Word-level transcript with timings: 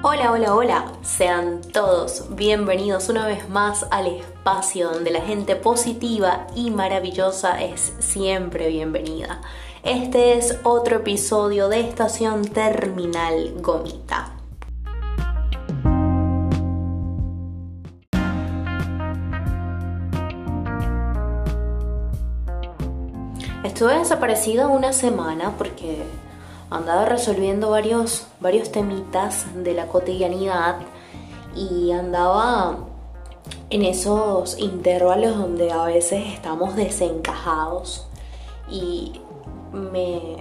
Hola, 0.00 0.30
hola, 0.30 0.54
hola. 0.54 0.92
Sean 1.02 1.60
todos 1.72 2.36
bienvenidos 2.36 3.08
una 3.08 3.26
vez 3.26 3.48
más 3.48 3.84
al 3.90 4.06
espacio 4.06 4.90
donde 4.92 5.10
la 5.10 5.22
gente 5.22 5.56
positiva 5.56 6.46
y 6.54 6.70
maravillosa 6.70 7.60
es 7.60 7.94
siempre 7.98 8.68
bienvenida. 8.68 9.40
Este 9.82 10.38
es 10.38 10.56
otro 10.62 10.98
episodio 10.98 11.68
de 11.68 11.80
Estación 11.80 12.44
Terminal 12.44 13.54
Gomita. 13.60 14.36
Estuve 23.64 23.98
desaparecida 23.98 24.68
una 24.68 24.92
semana 24.92 25.54
porque 25.58 26.04
andaba 26.70 27.04
resolviendo 27.06 27.70
varios, 27.70 28.26
varios 28.40 28.70
temitas 28.70 29.46
de 29.54 29.74
la 29.74 29.86
cotidianidad 29.86 30.76
y 31.54 31.92
andaba 31.92 32.78
en 33.70 33.84
esos 33.84 34.58
intervalos 34.58 35.36
donde 35.36 35.72
a 35.72 35.84
veces 35.84 36.24
estamos 36.34 36.76
desencajados 36.76 38.06
y 38.70 39.20
me, 39.72 40.36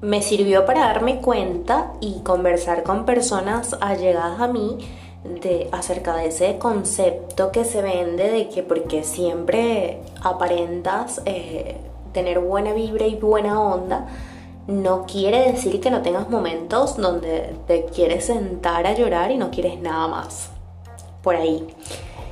me 0.00 0.22
sirvió 0.22 0.66
para 0.66 0.80
darme 0.80 1.20
cuenta 1.20 1.92
y 2.00 2.20
conversar 2.20 2.82
con 2.82 3.04
personas 3.04 3.76
allegadas 3.80 4.40
a 4.40 4.48
mí 4.48 4.78
de, 5.24 5.68
acerca 5.72 6.16
de 6.16 6.28
ese 6.28 6.58
concepto 6.58 7.52
que 7.52 7.64
se 7.64 7.82
vende 7.82 8.30
de 8.30 8.48
que 8.48 8.62
porque 8.62 9.04
siempre 9.04 10.00
aparentas 10.22 11.20
eh, 11.26 11.76
tener 12.12 12.40
buena 12.40 12.72
vibra 12.72 13.06
y 13.06 13.16
buena 13.16 13.60
onda, 13.60 14.06
no 14.66 15.06
quiere 15.06 15.52
decir 15.52 15.80
que 15.80 15.90
no 15.90 16.02
tengas 16.02 16.28
momentos 16.30 16.96
donde 16.96 17.54
te 17.66 17.86
quieres 17.86 18.26
sentar 18.26 18.86
a 18.86 18.94
llorar 18.94 19.30
y 19.30 19.36
no 19.36 19.50
quieres 19.50 19.80
nada 19.80 20.08
más. 20.08 20.50
Por 21.22 21.36
ahí. 21.36 21.66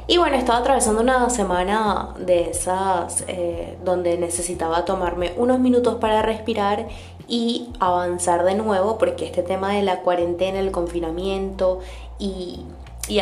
Y 0.06 0.16
bueno, 0.16 0.36
estaba 0.36 0.60
atravesando 0.60 1.02
una 1.02 1.28
semana 1.28 2.14
de 2.18 2.48
esas 2.48 3.24
eh, 3.28 3.76
donde 3.84 4.16
necesitaba 4.16 4.86
tomarme 4.86 5.34
unos 5.36 5.58
minutos 5.58 5.96
para 5.96 6.22
respirar 6.22 6.88
y 7.28 7.68
avanzar 7.78 8.44
de 8.44 8.54
nuevo 8.54 8.96
porque 8.96 9.26
este 9.26 9.42
tema 9.42 9.72
de 9.74 9.82
la 9.82 10.00
cuarentena, 10.00 10.60
el 10.60 10.70
confinamiento 10.70 11.80
y, 12.18 12.64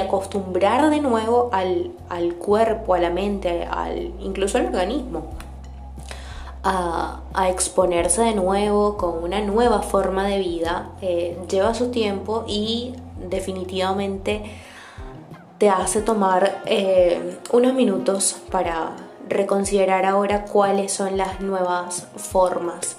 acostumbrar 0.01 0.91
de 0.91 1.01
nuevo 1.01 1.49
al, 1.53 1.93
al, 2.09 2.35
cuerpo, 2.35 2.95
a 2.95 2.99
la 2.99 3.11
mente, 3.11 3.65
al, 3.71 4.13
incluso 4.21 4.59
al 4.59 4.67
organismo 4.67 5.36
a, 6.67 7.49
exponerse 7.49 8.23
de 8.23 8.35
nuevo 8.35 8.97
con 8.97 9.23
una 9.23 9.41
nueva 9.41 9.83
forma 9.83 10.27
de 10.27 10.39
vida 10.39 10.91
eh, 11.01 11.39
lleva 11.49 11.75
su 11.75 11.91
tiempo 11.91 12.45
y 12.49 12.95
definitivamente 13.29 14.43
te 15.59 15.71
hace 15.71 16.01
tomar 16.03 16.63
eh, 16.67 17.39
unos 17.53 17.75
minutos 17.75 18.39
para 18.51 18.97
reconsiderar 19.29 20.07
ahora 20.07 20.45
cuáles 20.45 20.93
son 20.93 21.17
las 21.17 21.41
nuevas 21.41 22.09
formas 22.17 22.97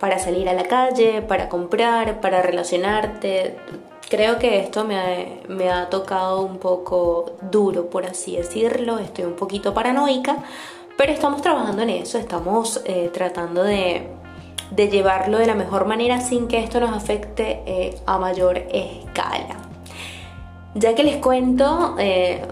para 0.00 0.18
salir 0.18 0.48
a 0.48 0.52
la 0.54 0.64
calle, 0.64 1.22
para 1.22 1.48
comprar, 1.48 2.20
para 2.20 2.42
relacionarte. 2.42 3.56
Creo 4.10 4.38
que 4.38 4.60
esto 4.60 4.84
me 4.84 5.42
me 5.48 5.70
ha 5.70 5.88
tocado 5.88 6.42
un 6.42 6.58
poco 6.58 7.36
duro, 7.50 7.88
por 7.88 8.04
así 8.04 8.36
decirlo. 8.36 8.98
Estoy 8.98 9.24
un 9.24 9.36
poquito 9.36 9.74
paranoica, 9.74 10.38
pero 10.96 11.12
estamos 11.12 11.42
trabajando 11.42 11.82
en 11.82 11.90
eso, 11.90 12.18
estamos 12.18 12.80
eh, 12.86 13.10
tratando 13.12 13.62
de, 13.62 14.08
llevarlo 14.74 15.38
de 15.38 15.46
la 15.46 15.54
mejor 15.54 15.86
manera 15.86 16.20
sin 16.20 16.48
que 16.48 16.58
esto 16.58 16.80
nos 16.80 16.90
afecte 16.90 17.62
eh, 17.66 17.98
a 18.06 18.18
mayor 18.18 18.58
escala. 18.70 19.56
Ya 20.74 20.94
que 20.94 21.04
les 21.04 21.16
cuento 21.16 21.96
eh, 21.98 22.42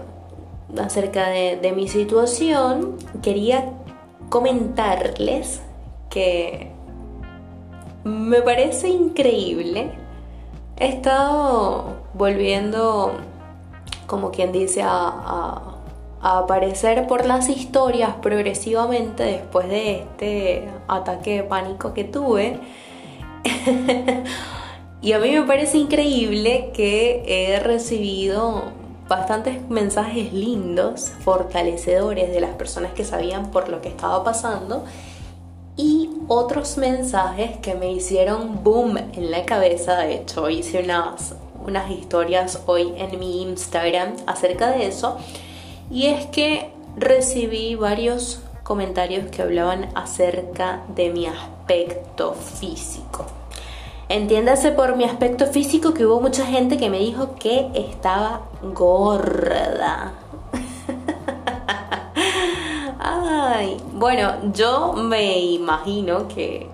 acerca 0.79 1.29
de, 1.29 1.57
de 1.57 1.71
mi 1.71 1.87
situación, 1.87 2.97
quería 3.21 3.71
comentarles 4.29 5.61
que 6.09 6.71
me 8.03 8.41
parece 8.41 8.89
increíble. 8.89 9.91
He 10.77 10.87
estado 10.87 11.97
volviendo, 12.13 13.13
como 14.07 14.31
quien 14.31 14.51
dice, 14.51 14.81
a 14.83 15.75
aparecer 16.25 17.05
por 17.05 17.27
las 17.27 17.49
historias 17.49 18.15
progresivamente 18.19 19.23
después 19.23 19.69
de 19.69 19.99
este 19.99 20.67
ataque 20.87 21.35
de 21.35 21.43
pánico 21.43 21.93
que 21.93 22.03
tuve. 22.03 22.59
y 25.03 25.11
a 25.11 25.19
mí 25.19 25.31
me 25.31 25.43
parece 25.43 25.77
increíble 25.77 26.71
que 26.73 27.21
he 27.27 27.59
recibido 27.59 28.63
bastantes 29.07 29.69
mensajes 29.69 30.33
lindos, 30.33 31.11
fortalecedores 31.19 32.31
de 32.31 32.41
las 32.41 32.55
personas 32.55 32.93
que 32.93 33.03
sabían 33.03 33.51
por 33.51 33.69
lo 33.69 33.81
que 33.81 33.89
estaba 33.89 34.23
pasando 34.23 34.83
y 35.77 36.09
otros 36.27 36.79
mensajes 36.79 37.57
que 37.57 37.75
me 37.75 37.91
hicieron 37.91 38.63
boom 38.63 38.97
en 38.97 39.29
la 39.29 39.45
cabeza. 39.45 39.97
De 39.97 40.15
hecho, 40.15 40.49
hice 40.49 40.83
unas, 40.83 41.35
unas 41.63 41.91
historias 41.91 42.63
hoy 42.65 42.93
en 42.97 43.19
mi 43.19 43.43
Instagram 43.43 44.15
acerca 44.25 44.71
de 44.71 44.87
eso 44.87 45.19
y 45.89 46.07
es 46.07 46.25
que 46.27 46.71
recibí 46.97 47.75
varios 47.75 48.41
comentarios 48.63 49.29
que 49.29 49.41
hablaban 49.41 49.89
acerca 49.95 50.81
de 50.95 51.11
mi 51.11 51.27
aspecto 51.27 52.33
físico. 52.33 53.25
Entiéndase 54.07 54.71
por 54.71 54.95
mi 54.95 55.03
aspecto 55.03 55.47
físico 55.47 55.93
que 55.93 56.05
hubo 56.05 56.21
mucha 56.21 56.45
gente 56.45 56.77
que 56.77 56.89
me 56.89 56.99
dijo 56.99 57.35
que 57.39 57.71
estaba 57.73 58.41
gorda. 58.61 60.13
Ay, 62.99 63.77
bueno, 63.93 64.51
yo 64.53 64.93
me 64.93 65.39
imagino 65.39 66.27
que 66.27 66.67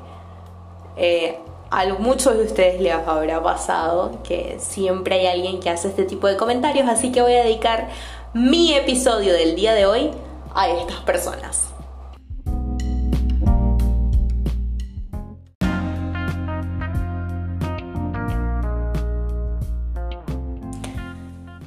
eh, 0.98 1.40
a 1.70 1.86
muchos 2.00 2.38
de 2.38 2.44
ustedes 2.44 2.82
les 2.82 2.94
habrá 2.94 3.42
pasado 3.42 4.20
que 4.24 4.58
siempre 4.60 5.20
hay 5.20 5.28
alguien 5.28 5.62
que 5.62 5.70
hace 5.70 5.88
este 5.88 6.04
tipo 6.04 6.28
de 6.28 6.36
comentarios, 6.36 6.90
así 6.90 7.14
que 7.14 7.22
voy 7.22 7.34
a 7.34 7.44
dedicar 7.44 7.88
mi 8.34 8.74
episodio 8.74 9.34
del 9.34 9.56
día 9.56 9.74
de 9.74 9.86
hoy 9.86 10.10
a 10.56 10.70
estas 10.70 11.02
personas. 11.02 11.68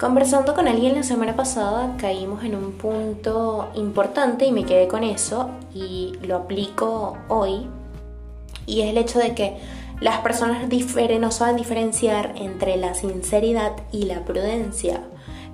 Conversando 0.00 0.54
con 0.54 0.66
alguien 0.66 0.94
la 0.94 1.02
semana 1.02 1.36
pasada 1.36 1.97
caímos 1.98 2.44
en 2.44 2.54
un 2.54 2.72
punto 2.72 3.70
importante 3.75 4.46
y 4.46 4.52
me 4.52 4.64
quedé 4.64 4.88
con 4.88 5.04
eso 5.04 5.50
y 5.75 6.14
lo 6.22 6.36
aplico 6.36 7.19
hoy 7.28 7.69
y 8.66 8.81
es 8.81 8.88
el 8.88 8.96
hecho 8.96 9.19
de 9.19 9.34
que 9.34 9.58
las 10.00 10.19
personas 10.20 10.66
no 11.20 11.31
saben 11.31 11.56
diferenciar 11.56 12.32
entre 12.36 12.76
la 12.76 12.94
sinceridad 12.94 13.72
y 13.92 14.04
la 14.04 14.25
prudencia. 14.25 15.02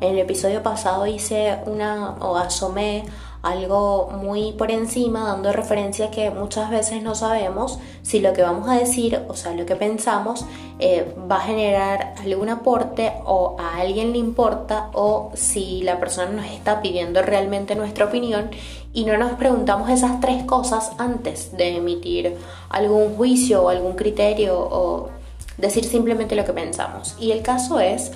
En 0.01 0.13
el 0.13 0.19
episodio 0.19 0.63
pasado 0.63 1.07
hice 1.07 1.59
una 1.67 2.17
o 2.21 2.37
asomé 2.37 3.05
algo 3.43 4.11
muy 4.23 4.53
por 4.53 4.71
encima, 4.71 5.25
dando 5.25 5.53
referencia 5.53 6.11
que 6.11 6.31
muchas 6.31 6.71
veces 6.71 7.03
no 7.03 7.15
sabemos 7.15 7.79
si 8.03 8.21
lo 8.21 8.33
que 8.33 8.43
vamos 8.43 8.69
a 8.69 8.75
decir, 8.75 9.23
o 9.29 9.35
sea, 9.35 9.53
lo 9.53 9.65
que 9.65 9.77
pensamos, 9.77 10.45
eh, 10.79 11.15
va 11.31 11.37
a 11.37 11.41
generar 11.41 12.15
algún 12.23 12.49
aporte 12.49 13.13
o 13.25 13.57
a 13.59 13.79
alguien 13.79 14.13
le 14.13 14.19
importa 14.19 14.91
o 14.93 15.31
si 15.35 15.83
la 15.83 15.99
persona 15.99 16.31
nos 16.31 16.47
está 16.47 16.83
pidiendo 16.83 17.23
realmente 17.23 17.75
nuestra 17.75 18.07
opinión 18.07 18.51
y 18.93 19.05
no 19.05 19.17
nos 19.17 19.33
preguntamos 19.33 19.89
esas 19.91 20.21
tres 20.21 20.45
cosas 20.45 20.93
antes 20.99 21.57
de 21.57 21.77
emitir 21.77 22.37
algún 22.69 23.17
juicio 23.17 23.65
o 23.65 23.69
algún 23.69 23.95
criterio 23.95 24.59
o 24.59 25.09
decir 25.57 25.85
simplemente 25.85 26.35
lo 26.37 26.45
que 26.45 26.53
pensamos. 26.53 27.17
Y 27.19 27.33
el 27.33 27.43
caso 27.43 27.81
es 27.81 28.13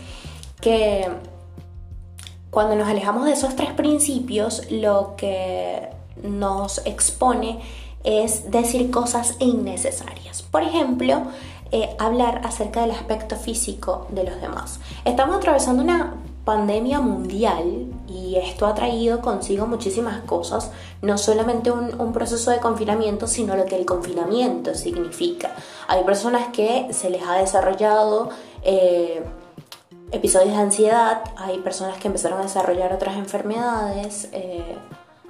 que 0.61 1.09
cuando 2.55 2.77
nos 2.77 2.89
alejamos 2.89 3.27
de 3.27 3.33
esos 3.33 3.57
tres 3.57 3.73
principios, 3.73 4.63
lo 4.71 5.15
que 5.17 5.89
nos 6.23 6.79
expone 6.87 7.61
es 8.05 8.51
decir 8.51 8.93
cosas 8.93 9.35
innecesarias. 9.41 10.43
Por 10.43 10.63
ejemplo, 10.63 11.23
eh, 11.73 11.97
hablar 11.99 12.43
acerca 12.45 12.83
del 12.83 12.93
aspecto 12.93 13.35
físico 13.35 14.07
de 14.11 14.23
los 14.23 14.41
demás. 14.41 14.79
Estamos 15.05 15.37
atravesando 15.37 15.83
una 15.83 16.15
pandemia 16.45 17.01
mundial 17.01 17.87
y 18.07 18.37
esto 18.37 18.67
ha 18.67 18.75
traído 18.75 19.21
consigo 19.21 19.67
muchísimas 19.67 20.21
cosas, 20.21 20.71
no 21.03 21.19
solamente 21.19 21.73
un, 21.73 22.13
proceso 22.13 22.53
de 22.53 22.61
confinamiento, 22.61 23.27
sino 23.27 23.57
lo 23.57 23.65
que 23.65 23.75
el 23.75 23.85
confinamiento 23.85 24.75
significa. 24.75 25.57
Hay 25.89 26.05
personas 26.05 26.49
que 26.53 26.87
se 26.93 27.11
les 27.11 27.23
ha 27.25 27.35
desarrollado... 27.35 28.29
Eh, 28.63 29.25
episodios 30.15 30.55
de 30.55 30.63
ansiedad, 30.63 31.23
hay 31.37 31.59
personas 31.59 31.99
que 31.99 32.07
empezaron 32.07 32.39
a 32.39 32.43
desarrollar 32.43 32.93
otras 32.93 33.17
enfermedades, 33.17 34.29
eh, 34.33 34.77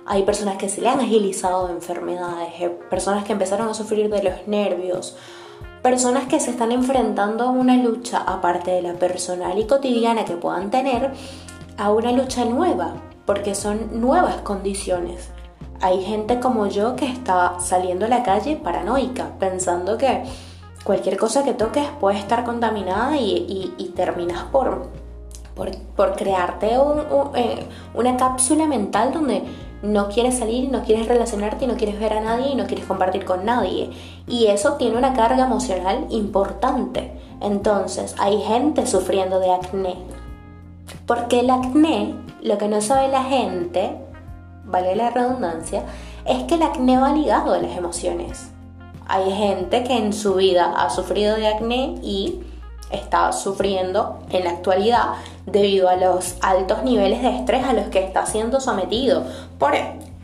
hay 0.06 0.22
personas 0.24 0.58
que 0.58 0.68
se 0.68 0.82
le 0.82 0.88
han 0.88 1.00
agilizado 1.00 1.70
enfermedades, 1.70 2.48
eh, 2.60 2.68
personas 2.90 3.24
que 3.24 3.32
empezaron 3.32 3.68
a 3.68 3.74
sufrir 3.74 4.10
de 4.10 4.22
los 4.22 4.46
nervios, 4.46 5.16
personas 5.82 6.26
que 6.26 6.38
se 6.38 6.50
están 6.50 6.72
enfrentando 6.72 7.44
a 7.44 7.50
una 7.50 7.76
lucha, 7.76 8.18
aparte 8.18 8.72
de 8.72 8.82
la 8.82 8.94
personal 8.94 9.58
y 9.58 9.66
cotidiana 9.66 10.26
que 10.26 10.36
puedan 10.36 10.70
tener, 10.70 11.12
a 11.78 11.90
una 11.90 12.12
lucha 12.12 12.44
nueva, 12.44 12.94
porque 13.24 13.54
son 13.54 14.00
nuevas 14.00 14.36
condiciones. 14.42 15.30
Hay 15.80 16.04
gente 16.04 16.40
como 16.40 16.66
yo 16.66 16.94
que 16.94 17.06
está 17.06 17.58
saliendo 17.58 18.04
a 18.04 18.08
la 18.08 18.22
calle 18.22 18.56
paranoica, 18.56 19.38
pensando 19.38 19.98
que 19.98 20.22
cualquier 20.84 21.16
cosa 21.16 21.42
que 21.42 21.54
toques 21.54 21.88
puede 21.98 22.18
estar 22.18 22.44
contaminada 22.44 23.16
y, 23.16 23.92
terminas 23.96 24.44
por, 24.44 24.88
por, 25.96 26.16
crearte 26.16 26.74
eh, 27.34 27.66
una 27.94 28.16
cápsula 28.16 28.66
mental 28.66 29.12
donde 29.12 29.42
no 29.82 30.08
quieres 30.08 30.38
salir, 30.38 30.70
no 30.70 30.82
quieres 30.82 31.08
relacionarte, 31.08 31.66
no 31.66 31.76
quieres 31.76 31.98
ver 31.98 32.12
a 32.14 32.20
nadie 32.20 32.50
y 32.50 32.54
no 32.54 32.66
quieres 32.66 32.86
compartir 32.86 33.24
con 33.24 33.44
nadie. 33.44 33.90
Y 34.26 34.46
eso 34.46 34.74
tiene 34.74 34.96
una 34.96 35.14
carga 35.14 35.44
emocional 35.44 36.06
importante. 36.10 37.12
Entonces, 37.40 38.14
hay 38.18 38.40
gente 38.40 38.86
sufriendo 38.86 39.40
de 39.40 39.52
acné. 39.52 39.96
Porque 41.06 41.40
el 41.40 41.50
acné, 41.50 42.14
lo 42.42 42.56
que 42.56 42.68
no 42.68 42.80
sabe 42.80 43.08
la 43.08 43.24
gente, 43.24 43.98
vale 44.64 44.96
la 44.96 45.10
redundancia, 45.10 45.82
es 46.24 46.44
que 46.44 46.54
el 46.54 46.62
acné 46.62 46.98
va 46.98 47.12
ligado 47.12 47.52
a 47.52 47.58
las 47.58 47.76
emociones. 47.76 48.53
Hay 49.06 49.30
gente 49.32 49.84
que 49.84 49.96
en 49.96 50.12
su 50.12 50.34
vida 50.34 50.74
ha 50.76 50.90
sufrido 50.90 51.36
de 51.36 51.48
acné 51.48 51.96
y 52.02 52.40
está 52.90 53.32
sufriendo 53.32 54.20
en 54.30 54.44
la 54.44 54.50
actualidad 54.50 55.14
debido 55.46 55.88
a 55.88 55.96
los 55.96 56.36
altos 56.40 56.82
niveles 56.84 57.22
de 57.22 57.36
estrés 57.36 57.64
a 57.64 57.72
los 57.72 57.86
que 57.86 58.04
está 58.04 58.24
siendo 58.26 58.60
sometido 58.60 59.24
por 59.58 59.74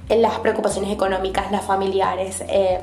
las 0.09 0.39
preocupaciones 0.41 0.91
económicas, 0.91 1.51
las 1.53 1.65
familiares, 1.65 2.43
eh, 2.49 2.81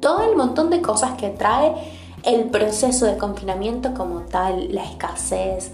todo 0.00 0.22
el 0.22 0.36
montón 0.36 0.70
de 0.70 0.80
cosas 0.80 1.12
que 1.12 1.30
trae 1.30 1.74
el 2.22 2.44
proceso 2.44 3.06
de 3.06 3.16
confinamiento 3.18 3.94
como 3.94 4.20
tal, 4.20 4.74
la 4.74 4.84
escasez. 4.84 5.72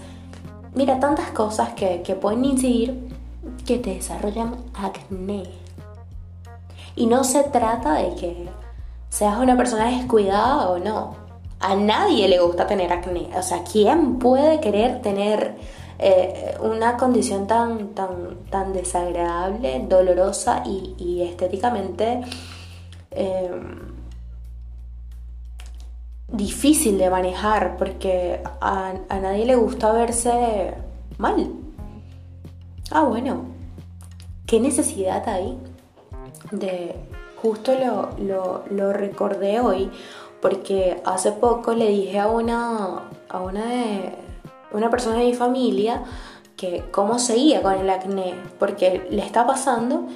Mira, 0.73 0.99
tantas 0.99 1.31
cosas 1.31 1.69
que, 1.73 2.01
que 2.01 2.15
pueden 2.15 2.43
incidir 2.45 3.09
que 3.65 3.77
te 3.77 3.95
desarrollan 3.95 4.55
acné. 4.73 5.43
Y 6.95 7.05
no 7.05 7.23
se 7.23 7.43
trata 7.43 7.93
de 7.93 8.15
que 8.15 8.49
seas 9.11 9.37
una 9.37 9.55
persona 9.55 9.85
descuidada 9.91 10.71
o 10.71 10.79
no 10.79 11.21
a 11.61 11.75
nadie 11.75 12.27
le 12.27 12.39
gusta 12.39 12.67
tener 12.67 12.91
acné. 12.91 13.29
O 13.35 13.43
sea, 13.43 13.63
¿quién 13.63 14.17
puede 14.17 14.59
querer 14.59 15.01
tener 15.01 15.55
eh, 15.99 16.57
una 16.59 16.97
condición 16.97 17.47
tan, 17.47 17.89
tan, 17.89 18.37
tan 18.49 18.73
desagradable, 18.73 19.85
dolorosa 19.87 20.63
y, 20.65 21.21
estéticamente 21.21 22.21
em, 23.11 23.93
difícil 26.27 26.97
de 26.97 27.09
manejar? 27.11 27.77
Porque 27.77 28.41
a, 28.59 28.93
nadie 29.21 29.45
le 29.45 29.55
gusta 29.55 29.91
verse 29.91 30.73
mal. 31.19 31.53
Ah, 32.89 33.03
bueno, 33.03 33.45
¿qué 34.47 34.59
necesidad 34.59 35.29
hay 35.29 35.57
de... 36.51 36.95
Justo 37.41 37.73
lo, 37.73 38.63
lo 38.69 38.93
recordé 38.93 39.59
hoy 39.59 39.91
porque 40.41 41.01
hace 41.05 41.31
poco 41.31 41.73
le 41.73 41.87
dije 41.87 42.19
a 42.19 42.27
una, 42.27 43.03
a 43.29 43.39
una, 43.39 43.65
de, 43.65 44.15
una 44.73 44.89
persona 44.89 45.17
de 45.17 45.25
mi 45.25 45.33
familia 45.35 46.03
que 46.57 46.83
cómo 46.91 47.19
seguía 47.19 47.61
con 47.61 47.73
el 47.73 47.89
acné, 47.89 48.33
porque 48.59 49.07
le 49.09 49.23
está 49.23 49.45
pasando, 49.45 50.07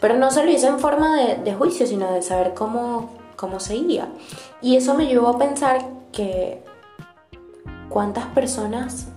pero 0.00 0.16
no 0.16 0.30
se 0.30 0.44
lo 0.44 0.50
hice 0.50 0.66
en 0.66 0.80
forma 0.80 1.16
de, 1.16 1.54
juicio, 1.54 1.86
sino 1.86 2.12
de 2.12 2.22
saber 2.22 2.54
cómo, 2.54 3.10
cómo 3.36 3.60
seguía. 3.60 4.08
Y 4.60 4.76
eso 4.76 4.94
me 4.94 5.06
llevó 5.06 5.28
a 5.28 5.38
pensar 5.38 5.84
que 6.12 6.62
cuántas 7.88 8.26
personas 8.26 9.08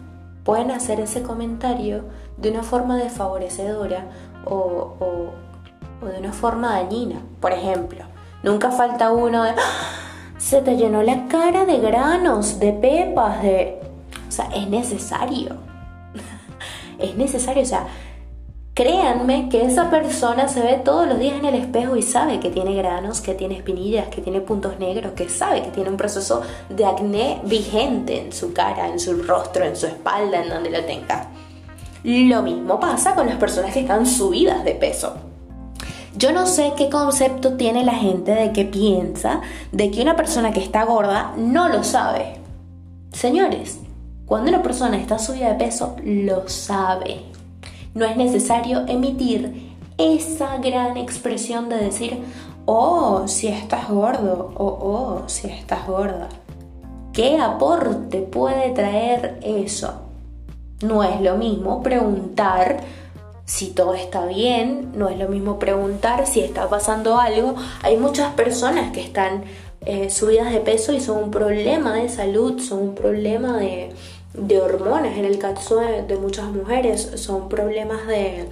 pueden 0.44 0.70
hacer 0.72 1.00
ese 1.00 1.24
comentario 1.24 2.04
de 2.38 2.52
una 2.52 2.62
forma 2.64 2.98
desfavorecedora 2.98 4.10
o, 4.46 4.94
o 5.00 5.30
de 6.02 6.20
una 6.20 6.34
forma 6.34 6.74
dañina. 6.74 7.22
Por 7.40 7.52
ejemplo, 7.52 8.06
nunca 8.44 8.72
falta 8.72 9.12
uno 9.12 9.44
de 9.44 9.54
se 10.38 10.62
te 10.62 10.76
llenó 10.76 11.02
la 11.02 11.28
cara 11.28 11.66
de 11.66 11.80
granos, 11.80 12.60
de 12.60 12.74
pepas, 12.74 13.42
de... 13.42 13.80
O 14.28 14.32
sea, 14.32 14.46
es 14.54 14.68
necesario. 14.70 15.56
es 17.00 17.16
necesario, 17.16 17.64
o 17.64 17.66
sea, 17.66 17.88
créanme 18.74 19.50
que 19.50 19.66
esa 19.66 19.90
persona 19.90 20.48
se 20.48 20.62
ve 20.62 20.82
todos 20.84 21.08
los 21.08 21.18
días 21.18 21.40
en 21.40 21.46
el 21.46 21.56
espejo 21.56 21.96
y 21.96 22.02
sabe 22.02 22.40
que 22.40 22.50
tiene 22.50 22.76
granos, 22.76 23.22
que 23.22 23.34
tiene 23.34 23.56
espinillas, 23.56 24.10
que 24.10 24.22
tiene 24.22 24.42
puntos 24.42 24.78
negros, 24.78 25.14
que 25.14 25.30
sabe 25.30 25.64
que 25.64 25.70
tiene 25.70 25.90
un 25.90 25.98
proceso 25.98 26.42
de 26.70 26.86
acné 26.86 27.40
vigente 27.46 28.22
en 28.22 28.34
su 28.34 28.54
cara, 28.54 28.88
en 28.88 29.00
su 29.00 29.24
rostro, 29.24 29.66
en 29.66 29.76
su 29.76 29.88
espalda, 29.88 30.44
en 30.44 30.50
donde 30.50 30.70
lo 30.70 30.84
tenga. 30.84 31.30
Lo 32.04 32.44
mismo 32.44 32.80
pasa 32.80 33.16
con 33.16 33.26
las 33.26 33.38
personas 33.38 33.74
que 33.74 33.80
están 33.80 34.06
subidas 34.06 34.64
de 34.64 34.76
peso. 34.76 35.16
Yo 36.18 36.32
no 36.32 36.46
sé 36.46 36.72
qué 36.78 36.90
concepto 36.90 37.58
tiene 37.58 37.84
la 37.84 37.96
gente 37.96 38.32
de 38.32 38.54
que 38.54 38.64
piensa 38.64 39.42
de 39.74 39.92
que 39.92 40.02
una 40.02 40.16
persona 40.16 40.54
que 40.54 40.62
está 40.62 40.86
gorda 40.86 41.34
no 41.36 41.68
lo 41.68 41.84
sabe. 41.84 42.38
Señores, 43.12 43.80
cuando 44.26 44.50
una 44.50 44.64
persona 44.64 44.96
está 44.96 45.20
subida 45.20 45.50
de 45.50 45.66
peso, 45.66 45.98
lo 46.06 46.48
sabe. 46.48 47.24
No 47.94 48.06
es 48.06 48.16
necesario 48.16 48.86
emitir 48.88 49.76
esa 49.98 50.58
gran 50.58 50.96
expresión 50.96 51.68
de 51.68 51.78
decir, 51.78 52.24
oh, 52.66 53.28
si 53.28 53.48
estás 53.48 53.90
gordo, 53.90 54.54
o 54.56 54.66
oh, 54.66 55.24
si 55.28 55.48
estás 55.48 55.86
gorda. 55.86 56.30
¿Qué 57.12 57.40
aporte 57.40 58.20
puede 58.22 58.72
traer 58.72 59.38
eso? 59.44 60.02
No 60.82 61.04
es 61.04 61.20
lo 61.20 61.36
mismo 61.36 61.84
preguntar 61.84 62.82
si 63.46 63.68
todo 63.68 63.94
está 63.94 64.26
bien, 64.26 64.92
no 64.96 65.08
es 65.08 65.20
lo 65.20 65.30
mismo 65.30 65.60
preguntar 65.60 66.26
si 66.26 66.40
está 66.40 66.68
pasando 66.68 67.20
algo. 67.20 67.56
Hay 67.84 67.98
muchas 67.98 68.34
personas 68.34 68.92
que 68.92 69.02
están 69.02 69.44
eh, 69.86 70.10
subidas 70.10 70.52
de 70.52 70.60
peso 70.62 70.94
y 70.94 71.00
son 71.00 71.26
un 71.26 71.32
problema 71.32 71.94
de 71.94 72.10
salud, 72.10 72.60
son 72.60 72.80
un 72.80 72.96
problema 72.96 73.58
de, 73.58 73.94
hormonas, 74.60 75.16
en 75.18 75.26
el 75.26 75.38
caso 75.38 75.80
de, 75.80 76.18
muchas 76.18 76.46
mujeres, 76.46 77.12
son 77.16 77.48
problemas 77.48 78.08
de, 78.08 78.50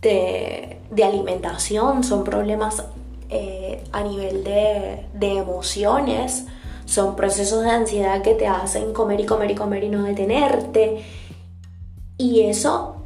de, 0.00 1.04
alimentación, 1.04 2.02
son 2.02 2.24
problemas 2.24 2.82
eh, 3.28 3.84
a 3.92 4.02
nivel 4.02 4.42
de, 4.42 5.04
de 5.12 5.36
emociones, 5.36 6.46
son 6.86 7.14
procesos 7.14 7.62
de 7.62 7.70
ansiedad 7.70 8.22
que 8.22 8.34
te 8.34 8.46
hacen 8.46 8.94
comer 8.94 9.20
y 9.20 9.26
comer 9.26 9.50
y 9.50 9.54
comer 9.54 9.84
y 9.84 9.90
no 9.90 10.02
detenerte. 10.02 11.04
Y 12.16 12.40
eso 12.42 12.99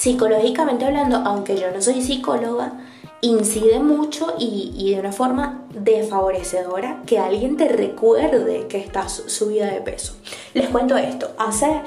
psicológicamente 0.00 0.86
hablando, 0.86 1.18
aunque 1.18 1.58
yo 1.58 1.70
no 1.70 1.82
soy 1.82 2.00
psicóloga, 2.00 2.72
incide 3.20 3.80
mucho 3.80 4.32
y, 4.38 4.94
de 4.94 4.98
una 4.98 5.12
forma 5.12 5.66
desfavorecedora 5.74 7.02
que 7.04 7.18
alguien 7.18 7.58
te 7.58 7.68
recuerde 7.68 8.66
que 8.66 8.78
estás 8.78 9.12
subida 9.26 9.66
de 9.66 9.82
peso. 9.82 10.14
Les 10.54 10.70
cuento 10.70 10.96
esto, 10.96 11.32
hace 11.36 11.82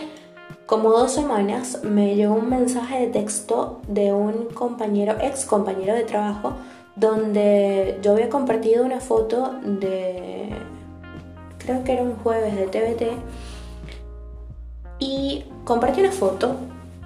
como 0.67 0.91
dos 0.91 1.11
semanas 1.11 1.79
me 1.81 2.15
llegó 2.15 2.35
un 2.35 2.51
mensaje 2.51 2.99
de 2.99 3.07
texto 3.07 3.81
de 3.87 4.13
un 4.13 4.45
compañero, 4.53 5.15
ex 5.19 5.45
compañero 5.45 5.95
de 5.95 6.03
trabajo, 6.03 6.53
donde 6.95 7.97
yo 8.03 8.11
había 8.11 8.29
compartido 8.29 8.85
una 8.85 8.99
foto 8.99 9.55
de, 9.63 10.49
creo 11.57 11.83
que 11.83 11.93
era 11.93 12.03
un 12.03 12.15
jueves 12.17 12.55
de 12.55 12.67
TBT, 12.67 13.03
y 14.99 15.45
compartí 15.65 16.01
una 16.01 16.11
foto 16.11 16.55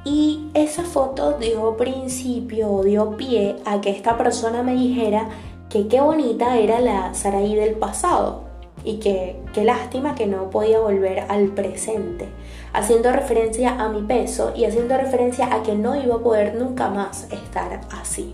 y 0.07 0.49
esa 0.53 0.83
foto 0.83 1.33
dio 1.33 1.75
principio 1.75 2.81
dio 2.81 3.17
pie 3.17 3.57
a 3.65 3.81
que 3.81 3.89
esta 3.89 4.17
persona 4.17 4.63
me 4.63 4.73
dijera 4.73 5.27
que 5.69 5.89
qué 5.89 5.99
bonita 5.99 6.57
era 6.57 6.79
la 6.79 7.13
Saraí 7.13 7.55
del 7.55 7.75
pasado 7.75 8.45
y 8.85 8.99
que 8.99 9.35
qué 9.53 9.65
lástima 9.65 10.15
que 10.15 10.25
no 10.25 10.49
podía 10.49 10.79
volver 10.79 11.25
al 11.27 11.49
presente, 11.49 12.29
haciendo 12.71 13.11
referencia 13.11 13.81
a 13.81 13.89
mi 13.89 14.01
peso 14.01 14.53
y 14.55 14.63
haciendo 14.63 14.95
referencia 14.95 15.53
a 15.53 15.61
que 15.61 15.75
no 15.75 16.01
iba 16.01 16.15
a 16.15 16.19
poder 16.19 16.55
nunca 16.55 16.89
más 16.89 17.27
estar 17.33 17.81
así. 17.91 18.33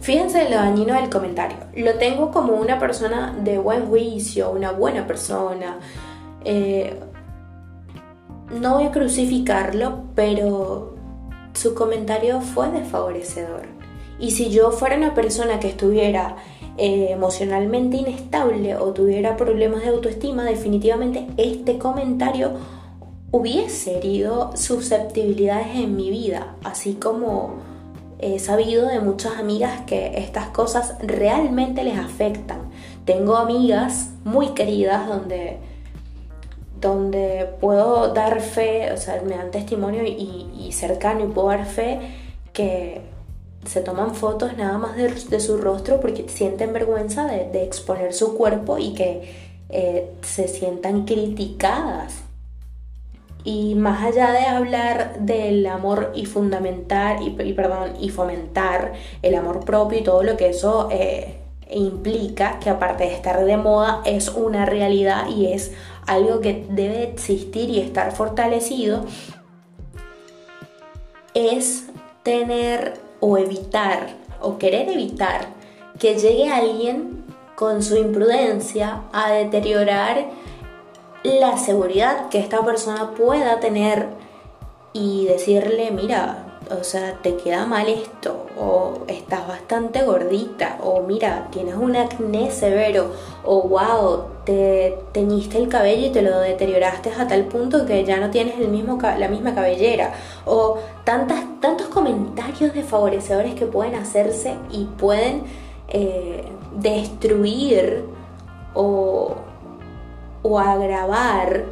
Fíjense 0.00 0.50
lo 0.50 0.56
dañino 0.56 0.94
del 0.94 1.08
comentario. 1.08 1.58
Lo 1.76 1.94
tengo 1.98 2.32
como 2.32 2.54
una 2.54 2.80
persona 2.80 3.32
de 3.44 3.58
buen 3.58 3.86
juicio, 3.86 4.50
una 4.50 4.72
buena 4.72 5.06
persona, 5.06 5.78
eh, 6.44 6.98
no 8.50 8.74
voy 8.74 8.84
a 8.84 8.92
crucificarlo, 8.92 10.04
pero 10.14 10.94
su 11.54 11.74
comentario 11.74 12.40
fue 12.40 12.70
desfavorecedor. 12.70 13.62
Y 14.18 14.32
si 14.32 14.50
yo 14.50 14.70
fuera 14.70 14.96
una 14.96 15.14
persona 15.14 15.60
que 15.60 15.68
estuviera 15.68 16.36
eh, 16.76 17.08
emocionalmente 17.10 17.96
inestable 17.96 18.76
o 18.76 18.92
tuviera 18.92 19.36
problemas 19.36 19.82
de 19.82 19.88
autoestima, 19.88 20.44
definitivamente 20.44 21.26
este 21.36 21.78
comentario 21.78 22.52
hubiese 23.30 23.98
herido 23.98 24.56
susceptibilidades 24.56 25.74
en 25.74 25.96
mi 25.96 26.10
vida, 26.10 26.56
así 26.64 26.94
como 26.94 27.56
he 28.18 28.38
sabido 28.38 28.86
de 28.88 29.00
muchas 29.00 29.38
amigas 29.38 29.82
que 29.86 30.18
estas 30.18 30.48
cosas 30.48 30.96
realmente 31.00 31.84
les 31.84 31.98
afectan. 31.98 32.70
tengo 33.04 33.36
amigas 33.36 34.10
muy 34.24 34.48
queridas 34.48 35.08
donde, 35.08 35.58
donde 36.80 37.48
puedo 37.60 38.12
dar 38.14 38.40
fe, 38.40 38.92
o 38.92 38.96
sea, 38.96 39.20
me 39.22 39.36
dan 39.36 39.50
testimonio 39.50 40.02
y, 40.04 40.70
cercano 40.72 41.24
y 41.24 41.28
puedo 41.28 41.48
dar 41.48 41.66
fe 41.66 41.98
que 42.52 43.00
se 43.66 43.80
toman 43.80 44.14
fotos 44.14 44.56
nada 44.56 44.78
más 44.78 44.96
de, 44.96 45.40
su 45.40 45.56
rostro 45.58 46.00
porque 46.00 46.28
sienten 46.28 46.72
vergüenza 46.72 47.26
de, 47.26 47.64
exponer 47.64 48.12
su 48.12 48.36
cuerpo 48.36 48.78
y 48.78 48.94
que 48.94 49.34
eh, 49.70 50.10
se 50.22 50.48
sientan 50.48 51.04
criticadas. 51.04 52.22
Y 53.44 53.76
más 53.76 54.04
allá 54.04 54.32
de 54.32 54.46
hablar 54.46 55.20
del 55.20 55.66
amor 55.66 56.12
y 56.14 56.26
fundamentar 56.26 57.22
y, 57.22 57.30
perdón, 57.30 57.92
y 57.98 58.10
fomentar 58.10 58.92
el 59.22 59.34
amor 59.34 59.64
propio 59.64 60.00
y 60.00 60.02
todo 60.02 60.22
lo 60.22 60.36
que 60.36 60.50
eso 60.50 60.88
eh, 60.90 61.38
implica, 61.70 62.58
que 62.58 62.70
aparte 62.70 63.04
de 63.04 63.14
estar 63.14 63.44
de 63.44 63.56
moda 63.56 64.00
es 64.04 64.28
una 64.28 64.66
realidad 64.66 65.28
y 65.28 65.52
es 65.52 65.72
algo 66.08 66.40
que 66.40 66.66
debe 66.70 67.04
existir 67.04 67.70
y 67.70 67.80
estar 67.80 68.14
fortalecido, 68.14 69.04
es 71.34 71.84
tener 72.22 72.94
o 73.20 73.38
evitar 73.38 74.08
o 74.40 74.58
querer 74.58 74.88
evitar 74.88 75.46
que 75.98 76.18
llegue 76.18 76.50
alguien 76.50 77.24
con 77.54 77.82
su 77.82 77.96
imprudencia 77.96 79.02
a 79.12 79.30
deteriorar 79.32 80.30
la 81.24 81.58
seguridad 81.58 82.28
que 82.28 82.38
esta 82.38 82.64
persona 82.64 83.10
pueda 83.10 83.60
tener 83.60 84.06
y 84.92 85.26
decirle, 85.26 85.90
mira, 85.90 86.47
o 86.70 86.84
sea, 86.84 87.18
te 87.22 87.36
queda 87.36 87.66
mal 87.66 87.88
esto, 87.88 88.46
o 88.58 89.04
estás 89.08 89.46
bastante 89.46 90.02
gordita, 90.02 90.78
o 90.82 91.02
mira, 91.02 91.48
tienes 91.50 91.74
un 91.74 91.96
acné 91.96 92.50
severo, 92.50 93.12
o 93.44 93.62
wow, 93.62 94.24
te 94.44 94.98
teñiste 95.12 95.58
el 95.58 95.68
cabello 95.68 96.06
y 96.06 96.10
te 96.10 96.22
lo 96.22 96.40
deterioraste 96.40 97.10
a 97.10 97.26
tal 97.26 97.44
punto 97.44 97.86
que 97.86 98.04
ya 98.04 98.18
no 98.18 98.30
tienes 98.30 98.58
la 98.58 99.28
misma 99.28 99.54
cabellera, 99.54 100.14
o 100.46 100.78
tantos 101.04 101.86
comentarios 101.88 102.74
desfavorecedores 102.74 103.54
que 103.54 103.66
pueden 103.66 103.94
hacerse 103.94 104.54
y 104.70 104.84
pueden 104.84 105.44
eh, 105.88 106.44
destruir 106.76 108.04
o 108.74 109.34
o 110.42 110.58
agravar 110.58 111.64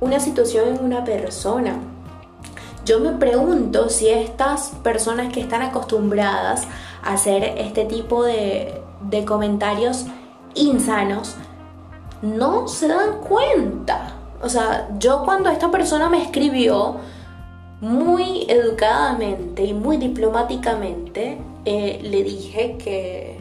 una 0.00 0.20
situación 0.20 0.76
en 0.76 0.84
una 0.84 1.04
persona. 1.04 1.76
Yo 2.84 2.98
me 2.98 3.12
pregunto 3.12 3.88
si 3.88 4.08
estas 4.08 4.70
personas 4.82 5.32
que 5.32 5.40
están 5.40 5.62
acostumbradas 5.62 6.66
a 7.02 7.14
hacer 7.14 7.44
este 7.58 7.84
tipo 7.84 8.24
de, 8.24 8.80
de 9.08 9.24
comentarios 9.24 10.06
insanos 10.54 11.36
no 12.22 12.66
se 12.68 12.88
dan 12.88 13.20
cuenta. 13.20 14.14
O 14.42 14.48
sea, 14.48 14.88
yo 14.98 15.22
cuando 15.24 15.50
esta 15.50 15.70
persona 15.70 16.08
me 16.08 16.22
escribió 16.22 16.96
muy 17.80 18.46
educadamente 18.48 19.64
y 19.64 19.74
muy 19.74 19.96
diplomáticamente, 19.96 21.38
eh, 21.64 22.00
le 22.02 22.22
dije 22.22 22.76
que 22.78 23.38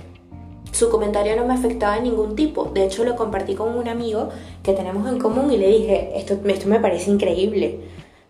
su 0.71 0.89
comentario 0.89 1.35
no 1.35 1.45
me 1.45 1.53
afectaba 1.53 1.95
de 1.95 2.01
ningún 2.01 2.35
tipo. 2.35 2.65
De 2.65 2.85
hecho, 2.85 3.03
lo 3.03 3.15
compartí 3.15 3.55
con 3.55 3.75
un 3.75 3.87
amigo 3.87 4.29
que 4.63 4.73
tenemos 4.73 5.07
en 5.07 5.19
común 5.19 5.51
y 5.51 5.57
le 5.57 5.67
dije, 5.67 6.11
esto, 6.15 6.37
esto 6.45 6.67
me 6.67 6.79
parece 6.79 7.11
increíble. 7.11 7.81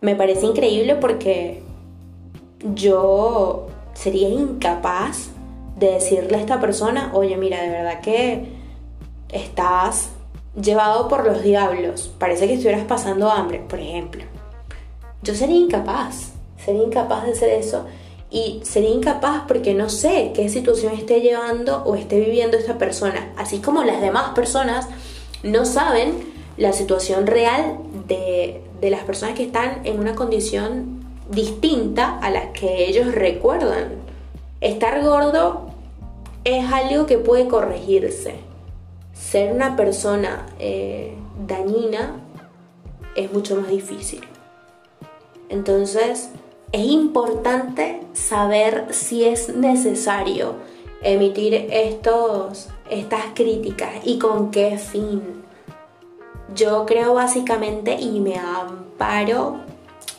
Me 0.01 0.15
parece 0.15 0.47
increíble 0.47 0.95
porque 0.95 1.61
yo 2.73 3.67
sería 3.93 4.29
incapaz 4.29 5.29
de 5.77 5.91
decirle 5.93 6.37
a 6.37 6.39
esta 6.39 6.59
persona, 6.59 7.11
oye, 7.13 7.37
mira, 7.37 7.61
de 7.61 7.69
verdad 7.69 8.01
que 8.01 8.45
estás 9.29 10.09
llevado 10.59 11.07
por 11.07 11.23
los 11.23 11.43
diablos. 11.43 12.11
Parece 12.17 12.47
que 12.47 12.53
estuvieras 12.53 12.85
pasando 12.85 13.29
hambre, 13.29 13.59
por 13.59 13.79
ejemplo. 13.79 14.23
Yo 15.21 15.35
sería 15.35 15.57
incapaz, 15.57 16.31
sería 16.57 16.83
incapaz 16.83 17.25
de 17.25 17.33
hacer 17.33 17.49
eso 17.49 17.85
y 18.31 18.59
sería 18.63 18.89
incapaz 18.89 19.43
porque 19.47 19.75
no 19.75 19.87
sé 19.89 20.31
qué 20.33 20.49
situación 20.49 20.93
esté 20.93 21.21
llevando 21.21 21.83
o 21.83 21.93
esté 21.93 22.19
viviendo 22.19 22.57
esta 22.57 22.79
persona, 22.79 23.33
así 23.37 23.59
como 23.59 23.83
las 23.83 24.01
demás 24.01 24.31
personas 24.33 24.87
no 25.43 25.65
saben 25.65 26.15
la 26.57 26.73
situación 26.73 27.27
real 27.27 27.77
de, 28.07 28.61
las 28.89 29.03
personas 29.03 29.35
que 29.35 29.43
están 29.43 29.85
en 29.85 29.99
una 29.99 30.15
condición 30.15 31.01
distinta 31.29 32.17
a 32.19 32.29
la 32.29 32.51
que 32.53 32.85
ellos 32.87 33.13
recuerdan. 33.13 33.95
Estar 34.59 35.03
gordo 35.03 35.67
es 36.43 36.71
algo 36.71 37.05
que 37.05 37.17
puede 37.17 37.47
corregirse. 37.47 38.35
Ser 39.13 39.53
una 39.53 39.75
persona 39.75 40.47
eh, 40.59 41.13
dañina 41.47 42.21
es 43.15 43.31
mucho 43.31 43.55
más 43.55 43.69
difícil. 43.69 44.21
Entonces, 45.49 46.29
es 46.71 46.85
importante 46.85 48.01
saber 48.13 48.87
si 48.91 49.25
es 49.25 49.53
necesario 49.53 50.55
emitir 51.03 51.53
estos, 51.53 52.69
estas 52.89 53.25
críticas 53.33 53.89
y 54.05 54.17
con 54.17 54.51
qué 54.51 54.77
fin. 54.77 55.40
Yo 56.55 56.85
creo 56.85 57.13
básicamente 57.13 57.99
y 57.99 58.19
me 58.19 58.37
amparo 58.37 59.57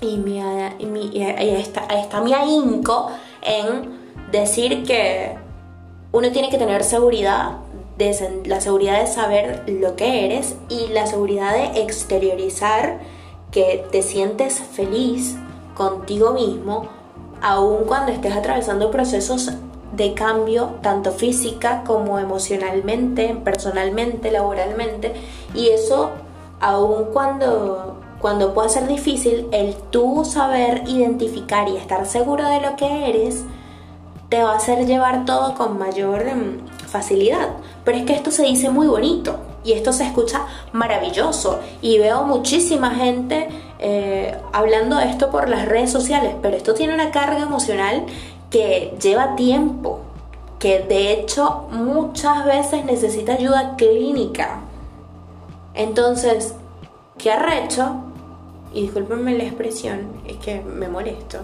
y, 0.01 0.17
me, 0.17 0.41
y, 0.79 1.23
está, 1.23 1.87
está 1.87 2.21
mi 2.21 2.33
ahínco 2.33 3.11
en 3.43 4.01
decir 4.31 4.83
que 4.85 5.37
uno 6.13 6.31
tiene 6.31 6.51
que 6.51 6.59
tener 6.59 6.85
seguridad, 6.85 7.59
de, 7.99 8.43
la 8.47 8.61
seguridad 8.61 9.01
de 9.01 9.07
saber 9.07 9.65
lo 9.67 9.97
que 9.97 10.27
eres 10.27 10.57
y 10.69 10.89
la 10.89 11.07
seguridad 11.07 11.53
de 11.53 11.83
exteriorizar 11.83 13.01
que 13.51 13.85
te 13.91 14.03
sientes 14.03 14.61
feliz 14.61 15.37
contigo 15.75 16.33
mismo, 16.33 16.89
aun 17.41 17.85
cuando 17.85 18.13
estés 18.13 18.35
atravesando 18.35 18.91
procesos 18.91 19.53
de 19.93 20.15
cambio, 20.15 20.77
tanto 20.83 21.13
física 21.13 21.85
como 21.87 22.19
emocionalmente, 22.19 23.37
personalmente, 23.45 24.31
laboralmente, 24.31 25.13
y 25.55 25.69
eso 25.69 26.13
aun 26.63 27.07
cuando, 27.13 27.97
cuando 28.21 28.55
pueda 28.55 28.69
ser 28.69 28.87
difícil, 28.87 29.49
el 29.53 29.75
tú 29.91 30.25
saber 30.25 30.85
identificar 30.87 31.69
y 31.69 31.77
estar 31.77 32.07
seguro 32.07 32.49
de 32.49 32.61
lo 32.61 32.77
que 32.77 33.11
eres, 33.11 33.45
te 34.31 34.43
va 34.43 34.53
a 34.53 34.57
hacer 34.57 34.87
llevar 34.87 35.27
todo 35.27 35.55
con 35.55 35.79
mayor 35.79 36.23
em, 36.23 36.61
facilidad. 36.87 37.51
Pero 37.85 37.99
es 37.99 38.05
que 38.05 38.15
esto 38.15 38.31
se 38.31 38.45
dice 38.45 38.71
muy 38.71 38.87
bonito 38.87 39.37
y 39.65 39.73
esto 39.73 39.93
se 39.93 40.05
escucha 40.05 40.47
maravilloso 40.73 41.61
y 41.83 41.99
veo 41.99 42.23
muchísima 42.23 42.93
gente 42.93 43.49
eh, 43.79 44.37
hablando 44.53 44.97
de 44.97 45.11
esto 45.11 45.31
por 45.31 45.49
las 45.49 45.67
redes 45.67 45.91
sociales, 45.91 46.35
pero 46.41 46.57
esto 46.57 46.75
tiene 46.75 46.95
una 46.95 47.11
carga 47.11 47.43
emocional 47.43 48.07
que 48.51 48.95
lleva 49.03 49.35
tiempo, 49.35 50.01
que 50.59 50.79
de 50.79 51.13
hecho 51.13 51.67
muchas 51.71 52.45
veces 52.45 52.85
necesita 52.85 53.35
ayuda 53.35 53.75
clínica. 53.77 54.61
Entonces, 55.75 56.55
¿qué 57.19 57.33
arrecho? 57.33 57.97
Y 58.75 58.83
discúlpenme 58.83 59.37
la 59.37 59.45
expresión, 59.45 60.23
es 60.27 60.37
que 60.37 60.61
me 60.61 60.89
molesto. 60.89 61.39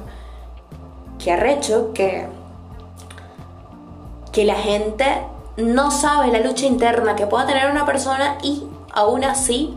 ¿Qué 1.23 1.33
arrecho 1.33 1.93
que, 1.93 2.27
que 4.33 4.45
la 4.45 4.55
gente 4.55 5.05
no 5.57 5.91
sabe 5.91 6.29
la 6.29 6.41
lucha 6.41 6.67
interna 6.67 7.17
que 7.17 7.27
pueda 7.27 7.47
tener 7.47 7.71
una 7.71 7.85
persona 7.85 8.39
y 8.43 8.65
aún 8.93 9.25
así 9.25 9.75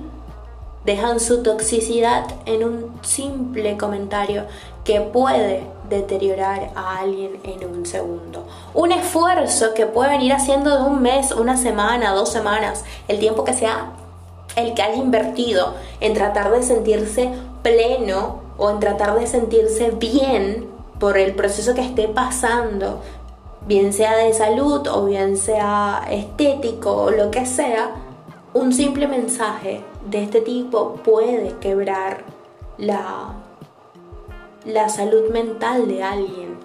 dejan 0.85 1.19
su 1.19 1.43
toxicidad 1.43 2.25
en 2.45 2.63
un 2.63 2.99
simple 3.01 3.77
comentario 3.77 4.45
que 4.83 4.99
puede 5.01 5.63
deteriorar 5.89 6.71
a 6.75 6.99
alguien 6.99 7.39
en 7.43 7.67
un 7.67 7.85
segundo. 7.85 8.47
Un 8.73 8.91
esfuerzo 8.91 9.73
que 9.73 9.85
puede 9.85 10.11
venir 10.11 10.33
haciendo 10.33 10.75
de 10.75 10.89
un 10.89 11.01
mes, 11.01 11.31
una 11.31 11.57
semana, 11.57 12.13
dos 12.13 12.29
semanas, 12.29 12.83
el 13.07 13.19
tiempo 13.19 13.43
que 13.43 13.53
sea 13.53 13.91
el 14.55 14.73
que 14.73 14.81
haya 14.81 14.95
invertido 14.95 15.75
en 15.99 16.13
tratar 16.13 16.51
de 16.51 16.63
sentirse 16.63 17.31
pleno 17.61 18.41
o 18.57 18.69
en 18.69 18.79
tratar 18.79 19.17
de 19.19 19.27
sentirse 19.27 19.91
bien 19.91 20.69
por 20.99 21.17
el 21.17 21.33
proceso 21.33 21.73
que 21.73 21.81
esté 21.81 22.07
pasando, 22.07 23.01
bien 23.65 23.93
sea 23.93 24.15
de 24.15 24.33
salud 24.33 24.87
o 24.87 25.05
bien 25.05 25.37
sea 25.37 26.03
estético 26.09 26.91
o 26.93 27.11
lo 27.11 27.31
que 27.31 27.45
sea, 27.45 27.91
un 28.53 28.73
simple 28.73 29.07
mensaje 29.07 29.83
de 30.05 30.23
este 30.23 30.41
tipo 30.41 30.95
puede 31.03 31.55
quebrar 31.59 32.23
la, 32.77 33.33
la 34.65 34.89
salud 34.89 35.29
mental 35.31 35.87
de 35.87 36.03
alguien. 36.03 36.59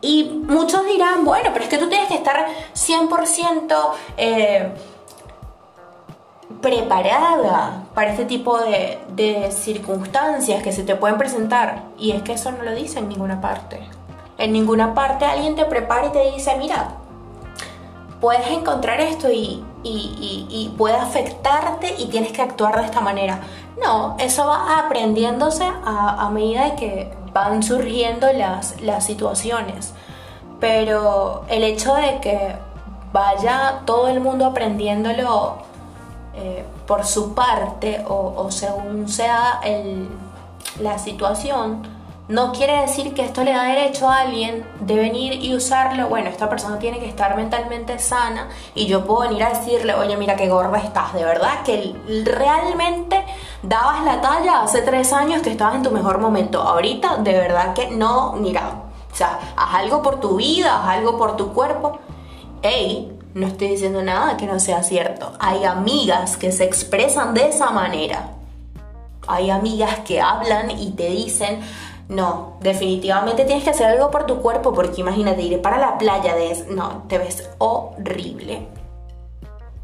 Y 0.00 0.24
muchos 0.24 0.84
dirán, 0.86 1.24
bueno, 1.24 1.50
pero 1.52 1.64
es 1.64 1.70
que 1.70 1.78
tú 1.78 1.88
tienes 1.88 2.08
que 2.08 2.16
estar 2.16 2.46
100% 2.74 3.76
eh, 4.16 4.72
preparada 6.62 7.84
para 7.94 8.12
este 8.12 8.24
tipo 8.24 8.58
de, 8.58 8.98
de 9.08 9.50
circunstancias 9.50 10.62
que 10.62 10.72
se 10.72 10.84
te 10.84 10.96
pueden 10.96 11.18
presentar. 11.18 11.82
Y 11.98 12.12
es 12.12 12.22
que 12.22 12.32
eso 12.32 12.52
no 12.52 12.62
lo 12.62 12.74
dice 12.74 13.00
en 13.00 13.08
ninguna 13.08 13.40
parte. 13.40 13.80
En 14.38 14.52
ninguna 14.52 14.94
parte 14.94 15.24
alguien 15.26 15.56
te 15.56 15.64
prepara 15.66 16.06
y 16.06 16.10
te 16.10 16.30
dice, 16.32 16.56
mira, 16.56 16.94
puedes 18.20 18.46
encontrar 18.48 19.00
esto 19.00 19.30
y, 19.30 19.64
y, 19.82 20.72
puede 20.78 20.94
afectarte 20.94 21.94
y 21.98 22.06
tienes 22.06 22.32
que 22.32 22.40
actuar 22.40 22.78
de 22.78 22.86
esta 22.86 23.00
manera. 23.00 23.40
No, 23.82 24.16
eso 24.18 24.46
va 24.46 24.78
aprendiéndose 24.78 25.64
a, 25.64 26.24
a 26.24 26.30
medida 26.30 26.64
de 26.66 26.76
que 26.76 27.12
van 27.32 27.62
surgiendo 27.62 28.32
las, 28.32 28.80
las 28.80 29.04
situaciones. 29.04 29.92
Pero 30.60 31.44
el 31.48 31.64
hecho 31.64 31.94
de 31.94 32.20
que 32.20 32.54
vaya 33.12 33.80
todo 33.84 34.08
el 34.08 34.20
mundo 34.20 34.46
aprendiéndolo 34.46 35.56
eh, 36.34 36.64
por 36.86 37.04
su 37.04 37.34
parte 37.34 38.04
o, 38.08 38.50
según 38.50 39.08
sea 39.08 39.60
la 40.80 40.98
situación, 40.98 41.82
no 42.28 42.52
quiere 42.52 42.80
decir 42.80 43.14
que 43.14 43.24
esto 43.24 43.42
le 43.42 43.52
da 43.52 43.64
derecho 43.64 44.08
a 44.08 44.20
alguien 44.20 44.64
de 44.80 44.94
venir 44.94 45.44
y 45.44 45.54
usarlo. 45.54 46.08
Bueno, 46.08 46.30
esta 46.30 46.48
persona 46.48 46.78
tiene 46.78 46.98
que 46.98 47.06
estar 47.06 47.36
mentalmente 47.36 47.98
sana 47.98 48.48
y 48.74 48.86
yo 48.86 49.04
puedo 49.04 49.28
venir 49.28 49.42
a 49.42 49.50
decirle, 49.50 49.94
oye, 49.94 50.16
mira 50.16 50.36
qué 50.36 50.48
gorda 50.48 50.78
estás, 50.78 51.12
de 51.14 51.24
verdad 51.24 51.62
que 51.64 51.94
realmente 52.24 53.24
dabas 53.62 54.04
la 54.04 54.20
talla 54.20 54.62
hace 54.62 54.82
tres 54.82 55.12
años 55.12 55.42
que 55.42 55.50
estabas 55.50 55.74
en 55.74 55.82
tu 55.82 55.90
mejor 55.90 56.18
momento. 56.18 56.62
Ahorita, 56.62 57.16
de 57.16 57.32
verdad 57.32 57.74
que 57.74 57.90
no, 57.90 58.32
mira, 58.34 58.84
o 59.12 59.16
sea, 59.16 59.38
haz 59.56 59.74
algo 59.74 60.00
por 60.00 60.20
tu 60.20 60.36
vida, 60.36 60.80
haz 60.80 60.96
algo 60.96 61.18
por 61.18 61.36
tu 61.36 61.52
cuerpo. 61.52 61.98
Ey, 62.62 63.11
no 63.34 63.46
estoy 63.46 63.68
diciendo 63.68 64.02
nada 64.02 64.36
que 64.36 64.46
no 64.46 64.60
sea 64.60 64.82
cierto. 64.82 65.32
Hay 65.38 65.64
amigas 65.64 66.36
que 66.36 66.52
se 66.52 66.64
expresan 66.64 67.34
de 67.34 67.48
esa 67.48 67.70
manera. 67.70 68.30
Hay 69.26 69.50
amigas 69.50 70.00
que 70.00 70.20
hablan 70.20 70.70
y 70.70 70.90
te 70.90 71.08
dicen, 71.08 71.60
no, 72.08 72.58
definitivamente 72.60 73.44
tienes 73.44 73.64
que 73.64 73.70
hacer 73.70 73.86
algo 73.86 74.10
por 74.10 74.26
tu 74.26 74.40
cuerpo 74.40 74.74
porque 74.74 75.00
imagínate, 75.00 75.42
ir 75.42 75.62
para 75.62 75.78
la 75.78 75.96
playa 75.96 76.34
de... 76.34 76.66
No, 76.70 77.04
te 77.08 77.18
ves 77.18 77.48
horrible. 77.58 78.66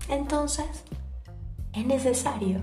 Entonces, 0.08 0.66
es 1.72 1.86
necesario. 1.86 2.60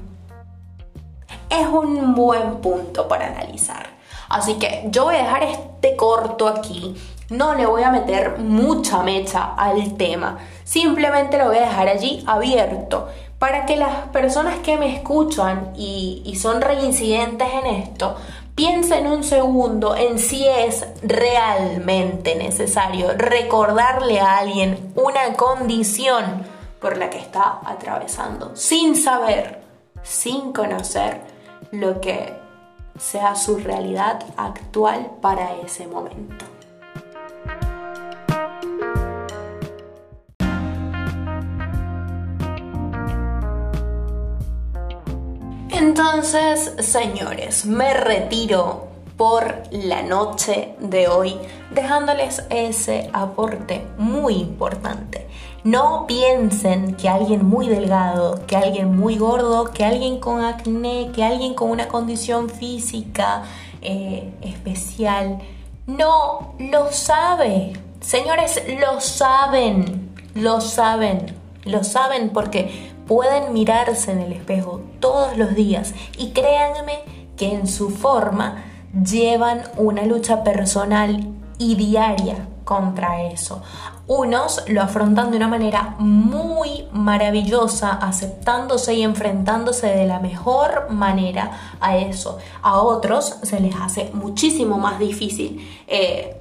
Es 1.50 1.68
un 1.68 2.14
buen 2.14 2.58
punto 2.58 3.08
para 3.08 3.28
analizar. 3.28 3.88
Así 4.30 4.56
que 4.56 4.88
yo 4.90 5.06
voy 5.06 5.16
a 5.16 5.24
dejar 5.24 5.44
este 5.44 5.96
corto 5.96 6.48
aquí 6.48 6.96
no 7.30 7.56
le 7.56 7.66
voy 7.66 7.84
a 7.84 7.92
meter 7.92 8.38
mucha 8.38 9.02
mecha 9.04 9.54
al 9.56 9.96
tema, 9.98 10.38
simplemente 10.64 11.38
lo 11.38 11.46
voy 11.46 11.58
a 11.58 11.68
dejar 11.68 11.88
allí 11.88 12.24
abierto 12.28 13.08
para 13.40 13.66
que 13.66 13.76
las 13.76 14.08
personas 14.10 14.60
que 14.60 14.78
me 14.78 14.96
escuchan 14.96 15.74
y, 15.76 16.36
son 16.42 16.62
reincidentes 16.62 17.48
en 17.54 17.66
esto 17.68 18.16
piensen 18.56 19.08
un 19.08 19.24
segundo 19.24 19.96
en 19.96 20.20
si 20.20 20.48
es 20.48 20.86
realmente 21.04 22.36
necesario 22.36 23.10
recordarle 23.18 24.20
a 24.20 24.38
alguien 24.38 24.94
una 24.96 25.34
condición 25.34 26.44
por 26.80 26.98
la 26.98 27.10
que 27.10 27.20
está 27.20 27.60
atravesando, 27.66 28.56
sin 28.56 28.96
saber, 28.96 29.62
sin 30.04 30.54
conocer 30.54 31.22
lo 31.72 32.00
que 32.00 32.34
sea 32.98 33.36
su 33.36 33.58
realidad 33.58 34.24
actual 34.38 35.12
para 35.22 35.56
ese 35.58 35.88
momento. 35.88 36.55
Entonces, 45.78 46.72
señores, 46.80 47.66
me 47.66 47.94
retiro 47.94 48.88
por 49.18 49.64
la 49.72 50.04
noche 50.04 50.74
de 50.80 51.10
hoy, 51.10 51.36
dejándoles 51.72 52.44
ese 52.50 53.10
aporte 53.12 53.86
muy 53.98 54.36
importante. 54.36 55.28
No 55.66 56.06
piensen 56.08 56.96
que 56.96 57.10
alguien 57.10 57.46
muy 57.46 57.68
delgado, 57.68 58.46
que 58.48 58.56
alguien 58.56 58.96
muy 58.96 59.18
gordo, 59.18 59.72
que 59.74 59.84
alguien 59.84 60.22
con 60.22 60.42
acné, 60.46 61.12
que 61.14 61.26
alguien 61.26 61.54
con 61.54 61.72
una 61.72 61.90
condición 61.90 62.50
física 62.50 63.44
eh, 63.82 64.34
especial, 64.42 65.40
no 65.88 66.56
lo 66.58 66.90
sabe. 66.94 67.74
Señores, 68.00 68.62
lo 68.80 69.02
saben, 69.02 70.16
lo 70.36 70.62
saben, 70.62 71.36
lo 71.66 71.84
saben 71.84 72.30
porque 72.30 72.95
pueden 73.08 73.54
mirarse 73.54 74.12
en 74.12 74.20
el 74.20 74.32
espejo 74.34 74.82
todos 75.00 75.38
los 75.38 75.56
días 75.56 75.94
y 76.18 76.32
créanme 76.32 77.00
que 77.38 77.54
en 77.54 77.68
su 77.68 77.90
forma 77.90 78.64
llevan 78.94 79.64
una 79.78 80.06
lucha 80.06 80.44
personal 80.44 81.34
y 81.58 81.76
diaria 81.76 82.48
contra 82.64 83.22
eso. 83.24 83.62
Unos 84.08 84.64
lo 84.68 84.82
afrontan 84.82 85.32
de 85.32 85.38
una 85.38 85.48
manera 85.48 85.96
muy 85.98 86.88
maravillosa, 86.92 87.92
aceptándose 87.92 88.94
y 88.94 89.04
enfrentándose 89.04 89.88
de 89.88 90.06
la 90.06 90.20
mejor 90.20 90.92
manera 90.92 91.52
a 91.80 91.98
eso. 91.98 92.38
A 92.62 92.82
otros 92.82 93.38
se 93.44 93.60
les 93.60 93.76
hace 93.76 94.12
muchísimo 94.14 94.78
más 94.78 95.00
difícil 95.00 95.68
eh, 95.88 96.40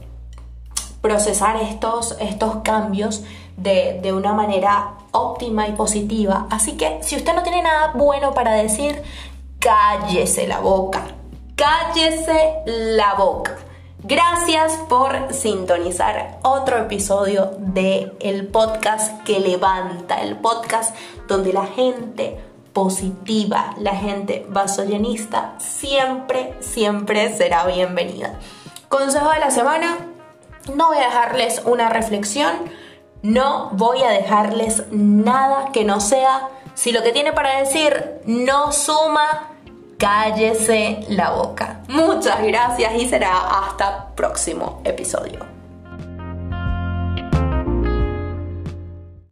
procesar 1.00 1.56
estos, 1.56 2.16
estos 2.20 2.56
cambios 2.64 3.24
de, 3.56 4.00
de 4.02 4.12
una 4.12 4.32
manera 4.32 4.94
óptima 5.12 5.68
y 5.68 5.72
positiva. 5.72 6.46
Así 6.50 6.72
que 6.72 6.98
si 7.02 7.16
usted 7.16 7.34
no 7.34 7.42
tiene 7.42 7.62
nada 7.62 7.92
bueno 7.94 8.34
para 8.34 8.52
decir, 8.52 9.02
cállese 9.58 10.46
la 10.46 10.60
boca. 10.60 11.02
Cállese 11.56 12.56
la 12.66 13.14
boca. 13.14 13.56
Gracias 14.06 14.74
por 14.88 15.32
sintonizar 15.32 16.38
otro 16.42 16.76
episodio 16.76 17.52
de 17.58 18.12
el 18.20 18.46
podcast 18.48 19.22
que 19.22 19.40
levanta, 19.40 20.20
el 20.20 20.36
podcast 20.36 20.94
donde 21.26 21.54
la 21.54 21.64
gente 21.64 22.38
positiva, 22.74 23.74
la 23.78 23.94
gente 23.94 24.44
vasollenista 24.50 25.54
siempre, 25.58 26.54
siempre 26.60 27.34
será 27.34 27.64
bienvenida. 27.64 28.38
Consejo 28.90 29.30
de 29.30 29.38
la 29.38 29.50
semana, 29.50 29.96
no 30.74 30.88
voy 30.88 30.98
a 30.98 31.06
dejarles 31.06 31.62
una 31.64 31.88
reflexión, 31.88 32.52
no 33.24 33.70
voy 33.72 34.02
a 34.02 34.10
dejarles 34.10 34.84
nada 34.90 35.72
que 35.72 35.82
no 35.82 35.98
sea, 35.98 36.50
si 36.74 36.92
lo 36.92 37.02
que 37.02 37.10
tiene 37.10 37.32
para 37.32 37.58
decir 37.58 38.20
no 38.26 38.70
suma, 38.70 39.48
cállese 39.98 41.06
la 41.08 41.30
boca. 41.30 41.80
Muchas 41.88 42.42
gracias 42.42 42.92
y 42.96 43.08
será 43.08 43.62
hasta 43.62 44.14
próximo 44.14 44.82
episodio. 44.84 45.53